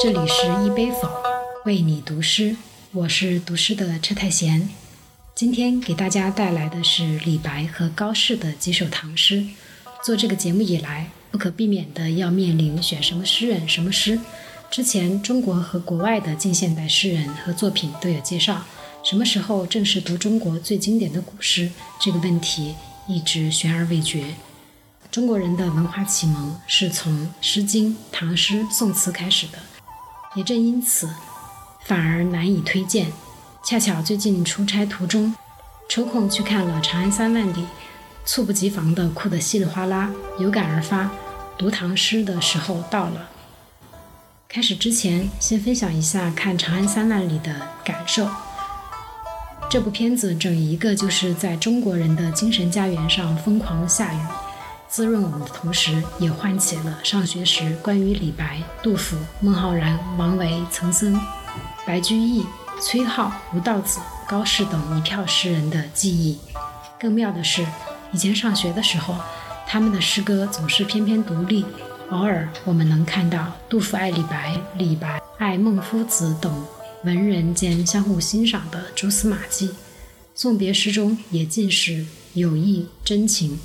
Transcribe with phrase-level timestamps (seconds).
[0.00, 1.10] 这里是一杯否，
[1.64, 2.54] 为你读诗，
[2.92, 4.68] 我是读诗的车太贤。
[5.34, 9.44] 今天给大家带来的是李白和高适的几首唐诗。
[10.04, 14.20] 做这个节目以来，不可避免的要面临选什么诗人、什么诗。
[14.70, 18.64] 之前中国和国外的近现代诗人和作品都有介绍，
[19.02, 21.72] 什么时候正是读中国最经典的古诗？
[22.00, 22.76] 这个问题
[23.08, 24.34] 一直悬而未决。
[25.10, 29.58] 中国人的文化启蒙是从《诗经》《唐诗》《宋词》开始的。
[30.34, 31.08] 也正因此，
[31.84, 33.12] 反而难以推荐。
[33.64, 35.34] 恰巧最近出差途中，
[35.88, 37.62] 抽空去看了《长安三万里》，
[38.24, 41.10] 猝不及防的哭得稀里哗啦，有感而发，
[41.56, 43.28] 读唐诗的时候到了。
[44.48, 48.28] 开始之前，先分享一下看《长安三万里》的感受。
[49.70, 54.18] 这部片子整一个就是在中国人的精神家园上疯狂下雨。
[54.88, 61.14] 滋润我们的同时，也唤起了上学时关于李白、杜甫、孟浩然、王维、岑参、
[61.86, 62.44] 白居易、
[62.80, 66.38] 崔颢、吴道子、高适等一票诗人的记忆。
[66.98, 67.66] 更妙的是，
[68.12, 69.14] 以前上学的时候，
[69.66, 71.66] 他们的诗歌总是翩翩独立，
[72.10, 76.64] 偶尔我们能看到杜甫爱李白、李白爱孟夫子等
[77.04, 79.70] 文人间相互欣赏的蛛丝马迹。
[80.34, 83.58] 送别诗中也尽是友谊真情。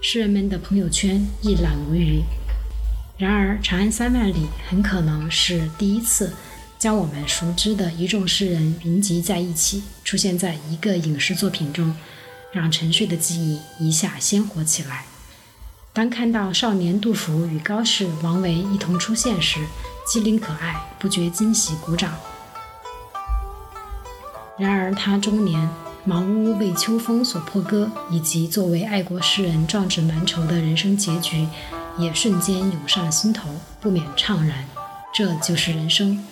[0.00, 2.22] 诗人们的朋友圈一览无余。
[3.18, 4.34] 然而，《长安三万里》
[4.68, 6.34] 很可能是第一次
[6.78, 11.94] 将我们熟知的一众诗人云集在一起，出现在一个影视作品中，
[12.52, 15.06] 让沉睡的记忆一下鲜活起来。
[15.94, 19.60] 当看到少年杜甫与高适、王维一同出现时，
[20.06, 22.14] 机灵可爱，不觉惊喜，鼓掌。
[24.58, 25.68] 然而，他中年。
[26.08, 31.48] 茅屋为秋风所破歌，以及作为爱国诗人壮志难酬的人生结局，
[31.98, 33.48] 也瞬间涌上心头，
[33.80, 34.64] 不免怅然。
[35.12, 36.24] 这就是人生。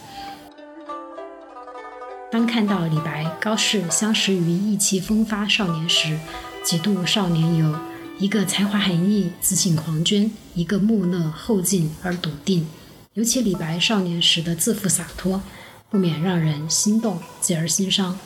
[2.31, 6.21] 当看到李白、高适相识于意气风发少年时，
[6.63, 7.77] 几度少年游，
[8.21, 12.69] 一个才华横溢、自信狂狷，一个木讷后进而笃定。
[13.15, 15.43] 尤其李白少年时的自负洒脱，
[15.91, 18.17] 不免让人心动，继而心伤。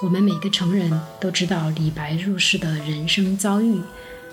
[0.00, 0.88] 我们每个成人
[1.18, 3.80] 都知道李白入世的人生遭遇，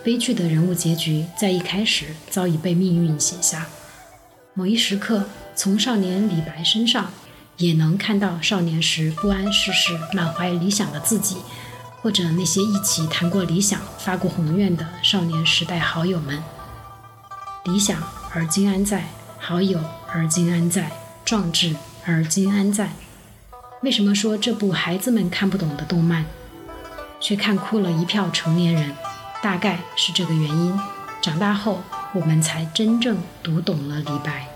[0.04, 3.66] 悲剧的人物结局在一开始早已被命运写下。
[4.54, 7.12] 某一时刻，从少年李白身上，
[7.58, 11.38] 也能看到少年时不谙世事、满怀理想的自己，
[12.00, 16.44] 或者那些一起谈过理想、发过宏愿的少年时代好友们。
[17.64, 19.08] 理想而今安在？
[19.40, 19.80] 好友
[20.14, 20.92] 而今安在？
[21.26, 22.92] 壮志而今安在？
[23.86, 26.26] 为什么说这部孩子们看不懂的动漫，
[27.20, 28.92] 却看哭了一票成年人？
[29.44, 30.80] 大概是这个原因。
[31.22, 34.48] 长大后，我们才真正读懂了李白，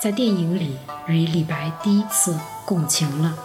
[0.00, 0.76] 在电影里
[1.08, 3.36] 与李白第一次共情了。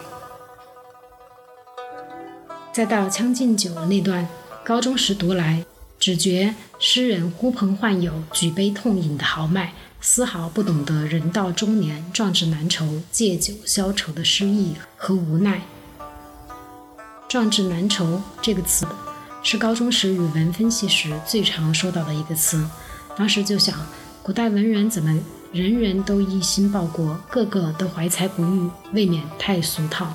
[2.72, 4.28] 再到《将进酒》那段，
[4.64, 5.64] 高中时读来，
[6.04, 9.72] 只觉诗人呼朋唤友、举杯痛饮的豪迈。
[10.02, 15.62] 丝毫不懂得人到中年壮志难酬、借酒消愁的失意和无奈。
[17.26, 18.86] 壮志难酬这个词，
[19.42, 22.68] 是高中时语文分析时最常说到的一个词。
[23.16, 23.74] 当时就想，
[24.22, 25.18] 古代文人怎么
[25.52, 30.12] 人人都一心报国，个个都怀才不遇，未免太俗套。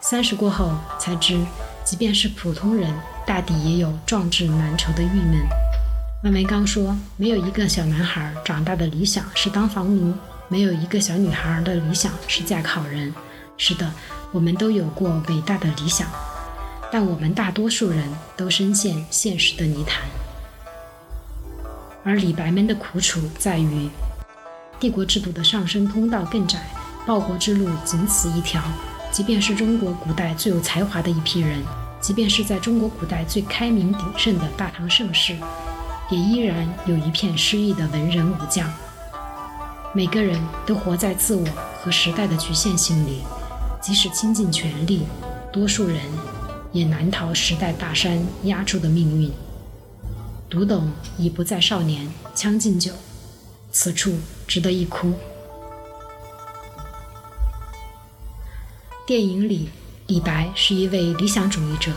[0.00, 1.38] 三十过后才知，
[1.84, 5.40] 即便是普通人，大抵也有壮志难酬的郁闷。
[6.24, 10.14] 万维刚说：“没有一个小男孩长大的理想是当房奴，
[10.48, 13.12] 没有一个小女孩的理想是嫁好人。
[13.56, 13.92] 是的，
[14.32, 16.06] 我们都有过伟大的理想，
[16.92, 18.04] 但我们大多数人
[18.36, 20.02] 都深陷现实的泥潭。
[22.04, 23.88] 而李白们的苦楚在于，
[24.80, 26.60] 帝国制度的上升通道更窄，
[27.06, 28.62] 报国之路仅此一条。
[29.10, 31.60] 即便是中国古代最有才华的一批人，
[32.02, 35.34] 即便是在中国古代最开明鼎盛的大唐盛世。”
[36.10, 38.70] 也依然有一片失意的文人武将。
[39.94, 41.46] 每个人都活在自我
[41.80, 43.22] 和时代的局限性里，
[43.80, 45.06] 即使倾尽全力，
[45.50, 45.98] 多数人
[46.70, 49.32] 也难逃时代大山压住的命运。
[50.50, 52.92] 读懂已不在少年，将进酒，
[53.70, 55.14] 此处值得一哭。
[59.06, 59.70] 电影里，
[60.12, 61.90] 李白是一位理想主义者，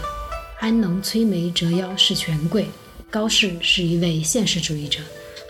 [0.62, 2.65] 安能摧眉折腰事权贵。
[3.12, 5.01] 高适是一位现实主义者，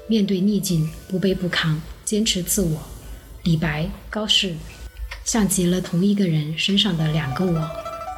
[0.07, 2.81] 面对逆境不卑不亢，坚持自我。
[3.43, 4.55] 李白、高适
[5.23, 7.69] 像极了同一个人身上的两个我。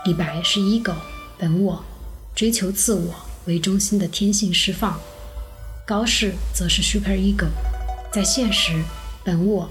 [0.05, 0.95] 李白是 ego
[1.37, 1.83] 本我，
[2.33, 3.13] 追求自我
[3.47, 4.93] 为中心的天性释放；
[5.85, 7.49] 高适则是 super ego，
[8.13, 8.81] 在现实
[9.25, 9.69] 本我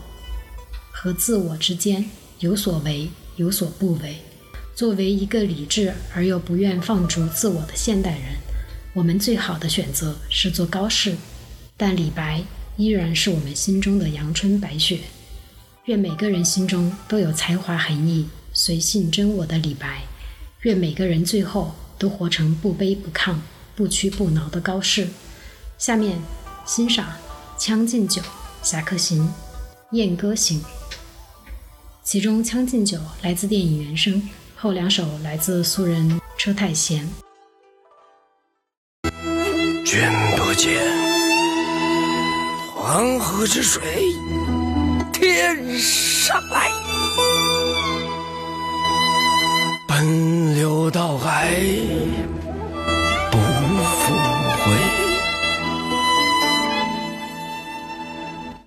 [0.93, 4.19] 和自我之间有所为，有所不为。
[4.77, 8.37] 作为一个理智而又不愿放逐自我的现代人，
[8.93, 11.17] 我们最好的选择是做高适，
[11.79, 12.45] 但李白
[12.77, 15.01] 依然是我们心中的阳春白雪。
[15.87, 20.03] 愿每个人心中都有才华横溢、随性真我的李白。
[20.61, 23.37] 愿每个人最后都活成不卑不亢、
[23.75, 25.09] 不屈不挠的高适。
[25.79, 26.19] 下面
[26.67, 27.07] 欣赏
[27.57, 28.21] 《将进酒·
[28.63, 29.23] 侠客行》
[29.93, 30.61] 《燕歌行》，
[32.05, 34.29] 其中《将进酒》来自电影原声。
[34.59, 37.07] 后两首来自素人车太贤。
[39.85, 40.01] 君
[40.37, 40.73] 不见
[42.75, 43.83] 黄河之水
[45.13, 46.71] 天上来，
[49.87, 51.51] 奔流到海
[53.31, 54.15] 不复
[54.65, 54.73] 回。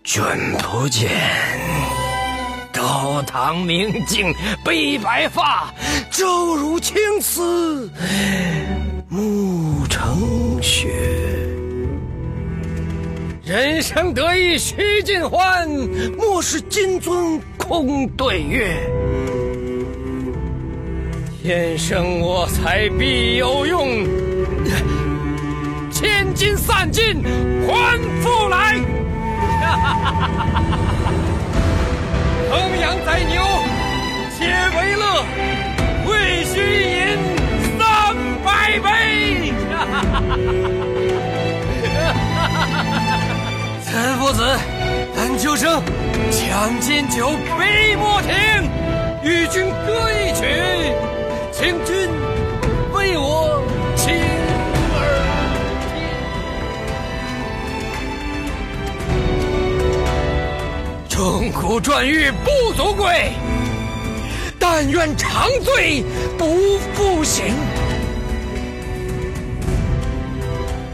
[0.03, 0.23] 君
[0.59, 1.78] 不见。
[2.79, 4.33] 高堂明镜
[4.63, 5.69] 悲白发，
[6.09, 7.91] 朝如青丝
[9.09, 10.87] 暮成雪。
[13.43, 15.67] 人生得意须尽欢，
[16.17, 18.73] 莫使金樽空对月。
[21.43, 24.07] 天生我材必有用，
[25.91, 27.21] 千金散尽
[27.67, 28.79] 还复来。
[29.59, 30.79] 哈哈哈哈哈哈
[32.49, 33.43] 烹羊宰牛，
[34.35, 34.39] 且
[34.75, 35.03] 为乐，
[36.03, 36.99] 会须饮
[37.77, 37.79] 三
[38.43, 38.47] 百
[38.79, 39.53] 杯。
[43.85, 43.87] 岑
[44.17, 44.43] 夫子，
[45.15, 45.83] 丹丘生，
[46.31, 48.31] 将进酒，杯莫停，
[49.21, 50.41] 与君歌一曲，
[51.51, 51.98] 请君
[61.69, 63.31] 钟鼓馔玉不足贵，
[64.57, 66.03] 但愿长醉
[66.35, 67.53] 不复醒。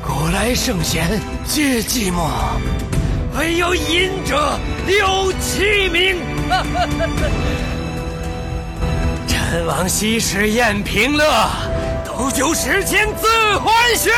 [0.06, 2.28] 古来圣贤皆寂寞，
[3.40, 6.18] 唯有饮者留其名。
[9.26, 11.24] 陈王昔时宴平乐，
[12.06, 14.12] 斗酒十千恣欢谑。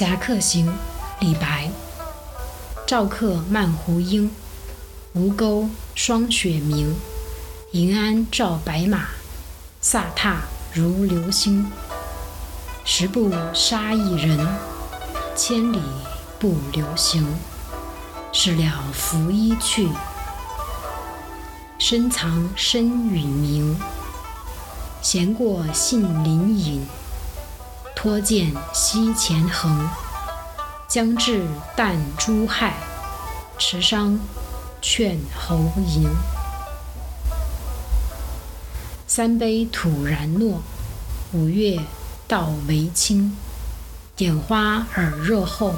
[0.00, 0.66] 侠客行》
[1.18, 1.70] 李白。
[2.86, 4.30] 赵客漫胡缨，
[5.12, 6.96] 吴钩霜雪明。
[7.72, 9.08] 银鞍照白马，
[9.82, 10.38] 飒沓
[10.72, 11.70] 如流星。
[12.82, 14.48] 十步杀一人，
[15.36, 15.78] 千里
[16.38, 17.36] 不留行。
[18.32, 19.86] 事了拂衣去，
[21.78, 23.78] 深藏身与名。
[25.02, 26.86] 闲过杏林隐。
[28.02, 29.86] 托剑西前横，
[30.88, 32.74] 将至旦珠害，
[33.58, 34.18] 持觞
[34.80, 36.08] 劝侯迎。
[39.06, 40.62] 三杯吐然诺，
[41.34, 41.78] 五岳
[42.26, 43.36] 道为清。
[44.16, 45.74] 点花耳热后，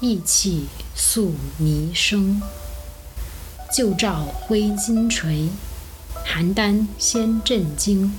[0.00, 0.66] 意气
[0.96, 2.42] 素霓声。
[3.72, 5.48] 旧照挥金锤，
[6.26, 8.18] 邯郸先震惊。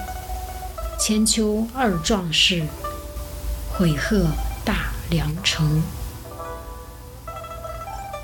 [0.98, 2.66] 千秋二壮士。
[3.78, 4.26] 悔贺
[4.64, 5.84] 大梁城，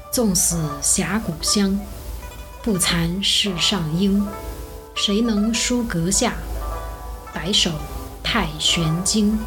[0.09, 1.77] 纵死峡谷乡，
[2.63, 4.25] 不惭世上英。
[4.95, 6.35] 谁能书阁下，
[7.33, 7.69] 白首
[8.23, 9.37] 太玄经？《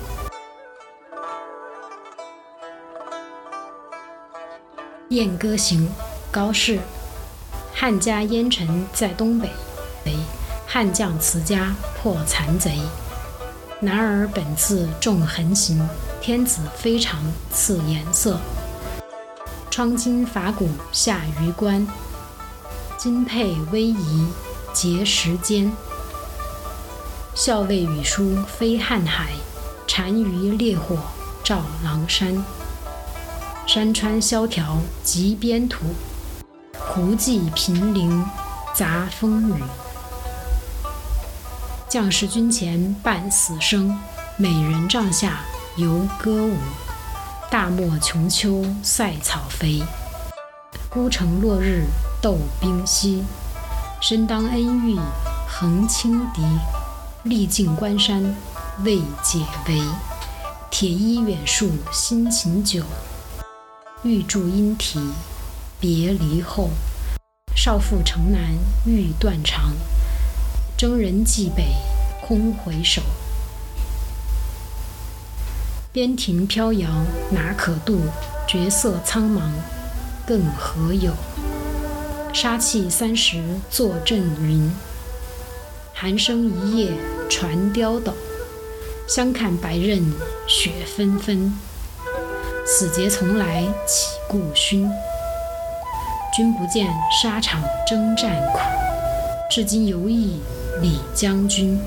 [5.08, 5.88] 燕歌行》
[6.30, 6.78] 高适。
[7.72, 9.48] 汉家烟尘在东北，
[10.66, 12.78] 汉将辞家破残贼。
[13.84, 15.86] 男儿本自重横行，
[16.18, 17.20] 天子非常
[17.52, 18.40] 赐颜色。
[19.70, 21.86] 窗金法鼓下榆关，
[22.96, 24.26] 金佩威仪
[24.72, 25.70] 结石间。
[27.34, 29.28] 校尉羽书飞瀚海，
[29.86, 30.96] 单于烈火
[31.42, 32.42] 照狼山。
[33.66, 35.84] 山川萧条极边土，
[36.78, 38.24] 胡骑凭陵
[38.74, 39.62] 杂风雨。
[41.94, 43.96] 将士军前半死生，
[44.36, 45.44] 美人帐下
[45.76, 46.56] 游歌舞。
[47.48, 49.80] 大漠穷秋塞草肥，
[50.90, 51.84] 孤城落日
[52.20, 53.22] 斗兵稀。
[54.00, 54.98] 身当恩遇
[55.48, 56.42] 横轻敌，
[57.22, 58.34] 历尽关山
[58.82, 59.80] 未解围。
[60.72, 62.82] 铁衣远戍辛勤久，
[64.02, 64.98] 欲驻莺啼
[65.78, 66.70] 别离后。
[67.54, 68.40] 少妇城南
[68.84, 69.70] 欲断肠，
[70.76, 71.66] 征人蓟北
[72.20, 73.00] 空回首。
[75.92, 76.88] 边庭飘摇
[77.30, 78.00] 哪可度？
[78.46, 79.40] 绝色苍茫
[80.26, 81.12] 更何有？
[82.32, 83.40] 杀气三十
[83.70, 84.70] 坐阵云，
[85.94, 86.92] 寒声一夜
[87.30, 88.12] 传刁斗。
[89.06, 90.02] 相看白刃
[90.48, 91.56] 雪纷纷，
[92.66, 94.90] 死节从来岂顾勋？
[96.36, 98.58] 君不见沙场征战苦，
[99.48, 100.40] 至今犹忆
[100.80, 101.78] 李将军。